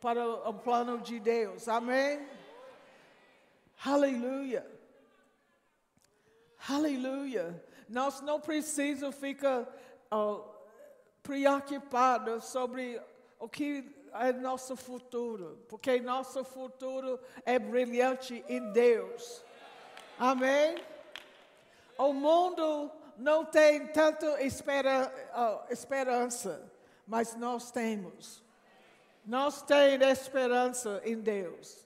para 0.00 0.26
o 0.48 0.54
plano 0.54 0.98
de 0.98 1.18
Deus. 1.18 1.68
Amém? 1.68 2.26
Aleluia. 3.84 4.66
Aleluia. 6.68 7.64
Nós 7.88 8.20
não 8.20 8.40
precisamos 8.40 9.16
ficar 9.16 9.66
preocupados 11.22 12.44
sobre 12.44 13.00
o 13.38 13.48
que 13.48 13.90
é 14.12 14.32
nosso 14.32 14.76
futuro, 14.76 15.64
porque 15.68 16.00
nosso 16.00 16.44
futuro 16.44 17.18
é 17.44 17.58
brilhante 17.58 18.44
em 18.48 18.72
Deus. 18.72 19.42
Amém? 20.22 20.76
O 21.98 22.12
mundo 22.12 22.92
não 23.18 23.44
tem 23.44 23.88
tanto 23.88 24.24
espera, 24.38 25.12
uh, 25.34 25.72
esperança, 25.72 26.62
mas 27.04 27.34
nós 27.34 27.72
temos. 27.72 28.40
Nós 29.26 29.62
temos 29.62 30.06
esperança 30.06 31.02
em 31.04 31.18
Deus. 31.18 31.84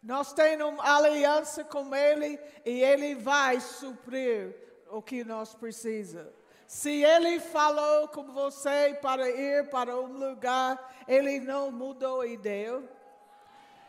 Nós 0.00 0.32
temos 0.32 0.68
uma 0.68 0.96
aliança 0.96 1.64
com 1.64 1.92
Ele 1.92 2.38
e 2.64 2.84
Ele 2.84 3.16
vai 3.16 3.58
suprir 3.58 4.54
o 4.88 5.02
que 5.02 5.24
nós 5.24 5.52
precisamos. 5.52 6.32
Se 6.68 7.02
Ele 7.02 7.40
falou 7.40 8.06
com 8.06 8.32
você 8.32 8.96
para 9.02 9.28
ir 9.28 9.68
para 9.70 9.98
um 9.98 10.06
lugar, 10.06 10.78
Ele 11.08 11.40
não 11.40 11.72
mudou 11.72 12.20
a 12.20 12.28
ideia. 12.28 12.80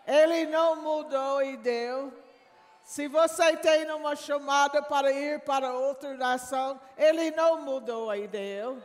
Ele 0.07 0.47
não 0.47 0.81
mudou 0.81 1.37
a 1.37 1.45
ideia. 1.45 2.11
Se 2.83 3.07
você 3.07 3.55
tem 3.57 3.89
uma 3.91 4.15
chamada 4.15 4.81
para 4.81 5.11
ir 5.11 5.39
para 5.41 5.73
outra 5.73 6.13
nação, 6.15 6.79
ele 6.97 7.31
não 7.31 7.61
mudou 7.61 8.09
a 8.09 8.17
ideia. 8.17 8.75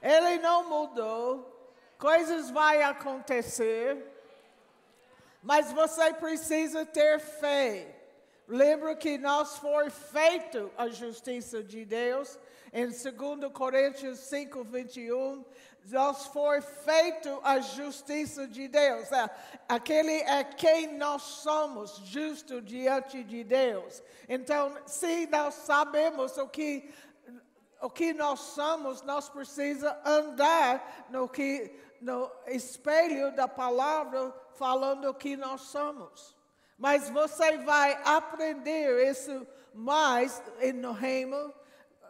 Ele 0.00 0.38
não 0.38 0.68
mudou. 0.68 1.54
Coisas 1.98 2.50
vão 2.50 2.82
acontecer. 2.84 4.06
Mas 5.42 5.72
você 5.72 6.12
precisa 6.14 6.84
ter 6.84 7.18
fé. 7.18 7.94
Lembra 8.46 8.94
que 8.94 9.18
nós 9.18 9.58
foi 9.58 9.90
feito 9.90 10.70
a 10.76 10.88
justiça 10.88 11.62
de 11.62 11.84
Deus 11.84 12.38
em 12.72 12.86
2 12.86 13.52
Coríntios 13.52 14.18
5, 14.20 14.64
21 14.64 15.44
nós 15.90 16.26
foi 16.26 16.60
feito 16.60 17.40
a 17.42 17.60
justiça 17.60 18.46
de 18.46 18.68
Deus. 18.68 19.10
É, 19.12 19.30
aquele 19.68 20.12
é 20.22 20.44
quem 20.44 20.96
nós 20.96 21.22
somos, 21.22 21.96
justo 22.04 22.60
diante 22.60 23.22
de 23.22 23.44
Deus. 23.44 24.02
Então, 24.28 24.76
se 24.86 25.26
nós 25.26 25.54
sabemos 25.54 26.36
o 26.36 26.48
que 26.48 26.92
o 27.80 27.88
que 27.88 28.12
nós 28.12 28.40
somos, 28.40 29.02
nós 29.02 29.28
precisamos 29.28 29.98
andar 30.04 31.06
no 31.10 31.28
que 31.28 31.72
no 32.00 32.30
espelho 32.46 33.32
da 33.32 33.46
palavra 33.46 34.34
falando 34.54 35.08
o 35.08 35.14
que 35.14 35.36
nós 35.36 35.60
somos. 35.62 36.36
Mas 36.76 37.08
você 37.08 37.58
vai 37.58 38.00
aprender 38.04 39.08
isso 39.08 39.46
mais 39.74 40.42
no 40.74 40.92
reino, 40.92 41.54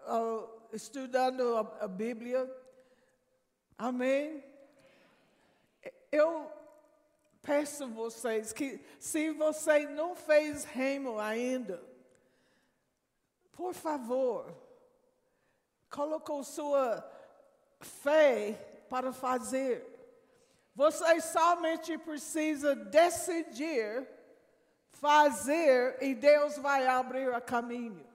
uh, 0.06 0.48
estudando 0.72 1.56
a, 1.56 1.84
a 1.84 1.88
Bíblia, 1.88 2.50
Amém? 3.78 4.44
Eu 6.10 6.52
peço 7.40 7.86
vocês 7.88 8.52
que, 8.52 8.84
se 8.98 9.30
você 9.30 9.86
não 9.86 10.16
fez 10.16 10.64
remo 10.64 11.20
ainda, 11.20 11.80
por 13.52 13.72
favor, 13.72 14.52
colocou 15.88 16.42
sua 16.42 17.08
fé 17.80 18.84
para 18.90 19.12
fazer. 19.12 19.86
Você 20.74 21.20
somente 21.20 21.96
precisa 21.98 22.74
decidir 22.74 24.08
fazer 24.90 26.02
e 26.02 26.14
Deus 26.14 26.58
vai 26.58 26.86
abrir 26.86 27.28
o 27.28 27.40
caminho. 27.40 28.06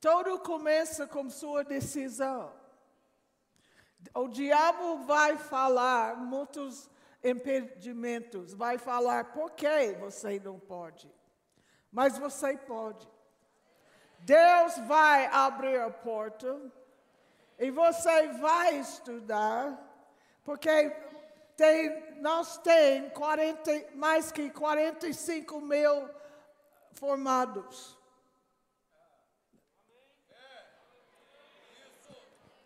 Tudo 0.00 0.38
começa 0.40 1.06
com 1.06 1.28
sua 1.30 1.64
decisão. 1.64 2.57
O 4.14 4.28
diabo 4.28 4.98
vai 5.04 5.36
falar 5.36 6.16
muitos 6.16 6.88
impedimentos, 7.22 8.54
vai 8.54 8.78
falar 8.78 9.32
por 9.32 9.52
que 9.52 9.92
você 9.98 10.38
não 10.38 10.58
pode. 10.58 11.10
Mas 11.90 12.18
você 12.18 12.56
pode. 12.56 13.08
Deus 14.20 14.78
vai 14.86 15.26
abrir 15.26 15.80
a 15.80 15.90
porta 15.90 16.60
e 17.58 17.70
você 17.70 18.28
vai 18.34 18.78
estudar, 18.78 19.76
porque 20.44 20.90
tem, 21.56 22.20
nós 22.20 22.58
temos 22.58 23.12
40, 23.14 23.96
mais 23.96 24.30
que 24.30 24.48
45 24.50 25.60
mil 25.60 26.08
formados. 26.92 27.97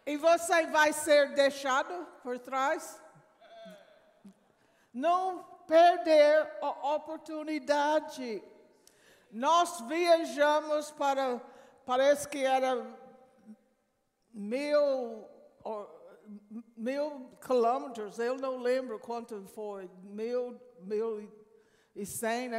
E 0.05 0.17
você 0.17 0.67
vai 0.67 0.93
ser 0.93 1.33
deixado 1.35 2.07
por 2.23 2.39
trás? 2.39 3.01
Não 4.93 5.45
perder 5.67 6.51
a 6.61 6.95
oportunidade. 6.95 8.43
Nós 9.31 9.81
viajamos 9.83 10.91
para, 10.91 11.41
parece 11.87 12.29
que 12.29 12.45
era 12.45 12.85
mil, 14.33 15.25
mil 16.77 17.31
quilômetros, 17.41 18.19
eu 18.19 18.37
não 18.37 18.59
lembro 18.59 18.99
quanto 18.99 19.43
foi, 19.49 19.89
mil, 20.03 20.61
mil 20.81 21.33
e 21.95 22.05
cem, 22.05 22.51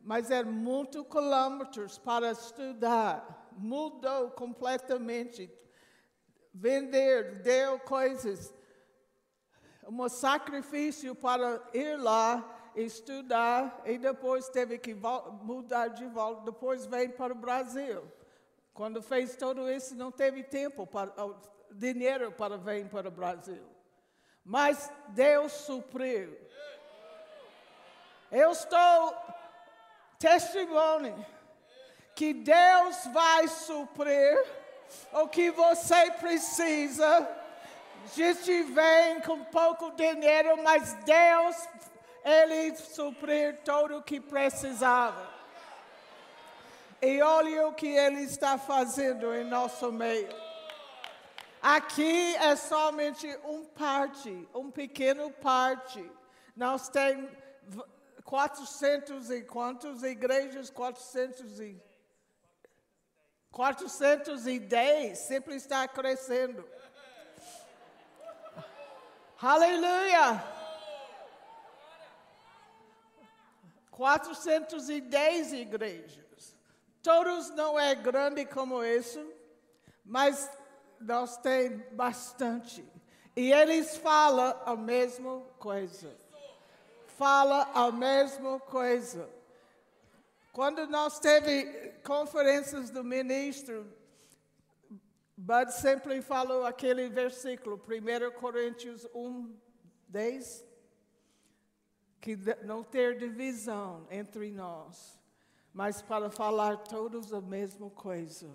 mas 0.00 0.30
é 0.30 0.42
muito 0.42 1.04
quilômetros 1.04 1.98
para 1.98 2.32
estudar. 2.32 3.48
Mudou 3.52 4.30
completamente 4.32 5.50
vender, 6.58 7.36
deu 7.36 7.78
coisas, 7.78 8.52
um 9.86 10.08
sacrifício 10.08 11.14
para 11.14 11.62
ir 11.72 11.96
lá 11.96 12.56
estudar 12.74 13.80
e 13.84 13.96
depois 13.96 14.48
teve 14.48 14.78
que 14.78 14.94
mudar 14.94 15.88
de 15.88 16.06
volta, 16.06 16.42
depois 16.44 16.84
veio 16.84 17.12
para 17.12 17.32
o 17.32 17.36
Brasil. 17.36 18.02
Quando 18.74 19.02
fez 19.02 19.34
tudo 19.36 19.70
isso, 19.70 19.94
não 19.96 20.12
teve 20.12 20.42
tempo, 20.42 20.86
para, 20.86 21.12
dinheiro 21.70 22.30
para 22.32 22.56
vir 22.56 22.88
para 22.88 23.08
o 23.08 23.12
Brasil. 23.12 23.64
Mas 24.44 24.90
Deus 25.08 25.52
supriu. 25.52 26.36
Eu 28.30 28.52
estou 28.52 29.16
testemunho 30.18 31.24
que 32.14 32.34
Deus 32.34 33.06
vai 33.12 33.48
suprir 33.48 34.44
o 35.12 35.28
que 35.28 35.50
você 35.50 36.10
precisa. 36.12 37.28
Gente 38.14 38.62
vem 38.62 39.20
com 39.20 39.44
pouco 39.44 39.90
dinheiro, 39.92 40.62
mas 40.62 40.94
Deus, 41.04 41.56
Ele 42.24 42.74
suprir 42.76 43.58
tudo 43.64 43.98
o 43.98 44.02
que 44.02 44.20
precisava. 44.20 45.28
E 47.00 47.20
olha 47.22 47.68
o 47.68 47.74
que 47.74 47.88
Ele 47.88 48.22
está 48.22 48.58
fazendo 48.58 49.34
em 49.34 49.44
nosso 49.44 49.92
meio. 49.92 50.28
Aqui 51.60 52.36
é 52.36 52.54
somente 52.56 53.26
um 53.44 53.64
parte, 53.64 54.48
um 54.54 54.70
pequeno 54.70 55.30
parte. 55.30 56.10
Nós 56.56 56.88
temos 56.88 57.30
400 58.24 59.30
e 59.30 59.42
quantos 59.42 60.02
igrejas? 60.02 60.70
400 60.70 61.60
e 61.60 61.82
410 63.50 65.18
sempre 65.18 65.56
está 65.56 65.86
crescendo. 65.88 66.68
Aleluia! 69.40 70.42
410 73.90 75.52
igrejas. 75.52 76.56
Todos 77.02 77.50
não 77.50 77.78
é 77.78 77.94
grande 77.94 78.44
como 78.44 78.84
isso, 78.84 79.24
mas 80.04 80.50
nós 81.00 81.36
tem 81.38 81.78
bastante. 81.92 82.84
E 83.34 83.52
eles 83.52 83.96
falam 83.96 84.60
a 84.64 84.76
mesma 84.76 85.40
coisa. 85.58 86.16
Fala 87.16 87.70
a 87.74 87.90
mesma 87.90 88.60
coisa. 88.60 89.28
Quando 90.58 90.88
nós 90.88 91.20
teve 91.20 91.92
conferências 92.04 92.90
do 92.90 93.04
ministro, 93.04 93.86
Bud 95.36 95.72
sempre 95.72 96.20
falou 96.20 96.66
aquele 96.66 97.08
versículo, 97.08 97.76
1 97.76 98.40
Coríntios 98.40 99.06
1, 99.14 99.56
10, 100.08 100.66
que 102.20 102.36
não 102.64 102.82
ter 102.82 103.18
divisão 103.18 104.04
entre 104.10 104.50
nós, 104.50 105.16
mas 105.72 106.02
para 106.02 106.28
falar 106.28 106.78
todos 106.78 107.32
a 107.32 107.40
mesma 107.40 107.88
coisa, 107.90 108.50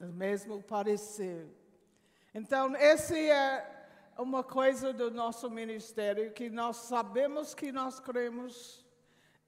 o 0.00 0.06
mesmo 0.06 0.62
parecer. 0.62 1.46
Então, 2.34 2.74
esse 2.74 3.28
é 3.28 4.00
uma 4.16 4.42
coisa 4.42 4.94
do 4.94 5.10
nosso 5.10 5.50
ministério 5.50 6.32
que 6.32 6.48
nós 6.48 6.76
sabemos 6.78 7.52
que 7.52 7.70
nós 7.70 8.00
cremos 8.00 8.88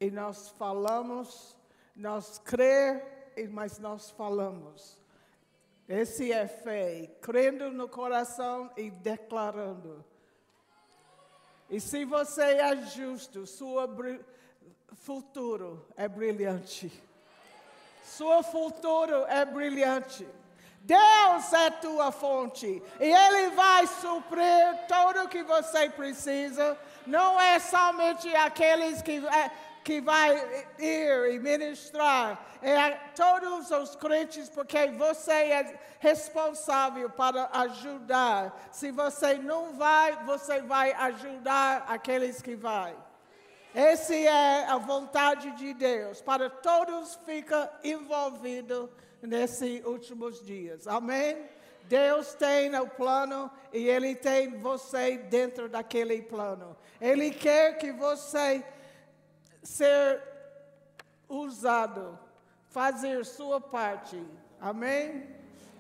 e 0.03 0.11
nós 0.11 0.49
falamos, 0.59 1.57
nós 1.95 2.37
crer, 2.39 3.31
mas 3.51 3.79
nós 3.79 4.11
falamos. 4.11 4.99
Esse 5.89 6.33
é 6.33 6.49
fé, 6.49 7.09
crendo 7.21 7.71
no 7.71 7.89
coração 7.89 8.69
e 8.77 8.91
declarando. 8.91 10.05
E 11.71 11.79
se 11.79 12.05
você 12.05 12.43
é 12.43 12.77
justo, 12.87 13.47
seu 13.47 13.77
futuro 14.95 15.87
é 15.97 16.09
brilhante. 16.09 16.93
Seu 18.03 18.43
futuro 18.43 19.25
é 19.29 19.45
brilhante. 19.45 20.27
Deus 20.81 21.53
é 21.53 21.71
tua 21.71 22.11
fonte 22.11 22.83
e 22.99 23.05
Ele 23.05 23.55
vai 23.55 23.87
suprir 23.87 24.81
tudo 24.89 25.25
o 25.25 25.29
que 25.29 25.45
você 25.45 25.89
precisa. 25.91 26.77
Não 27.07 27.41
é 27.41 27.61
somente 27.61 28.35
aqueles 28.35 29.01
que 29.01 29.25
é, 29.29 29.51
que 29.85 30.01
vai 30.01 30.67
ir 30.79 31.35
e 31.35 31.39
ministrar 31.39 32.45
é 32.63 32.77
a 32.77 32.97
todos 33.15 33.71
os 33.71 33.97
crentes, 33.97 34.49
porque 34.49 34.87
você 34.89 35.33
é 35.33 35.81
responsável 35.99 37.11
para 37.11 37.49
ajudar. 37.53 38.69
Se 38.71 38.91
você 38.91 39.35
não 39.35 39.75
vai, 39.75 40.25
você 40.25 40.61
vai 40.63 40.93
ajudar 40.93 41.85
aqueles 41.89 42.41
que 42.41 42.55
vai. 42.55 42.97
Essa 43.75 44.15
é 44.15 44.67
a 44.67 44.77
vontade 44.77 45.51
de 45.53 45.73
Deus, 45.73 46.21
para 46.21 46.51
todos 46.51 47.19
ficar 47.25 47.81
envolvidos 47.83 48.91
nesses 49.23 49.85
últimos 49.85 50.45
dias. 50.45 50.87
Amém? 50.87 51.49
Deus 51.85 52.35
tem 52.35 52.75
o 52.79 52.87
plano 52.87 53.51
e 53.73 53.89
Ele 53.89 54.15
tem 54.15 54.59
você 54.59 55.17
dentro 55.17 55.69
daquele 55.69 56.23
plano. 56.23 56.77
Ele 57.01 57.31
quer 57.31 57.79
que 57.79 57.91
você 57.93 58.65
ser 59.63 60.23
usado, 61.29 62.19
fazer 62.69 63.25
sua 63.25 63.61
parte. 63.61 64.23
Amém? 64.61 65.29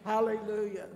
Aleluia. 0.04 0.88